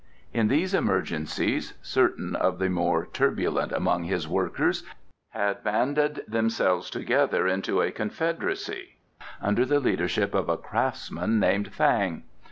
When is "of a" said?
10.33-10.57